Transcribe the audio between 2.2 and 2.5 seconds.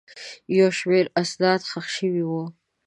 وو.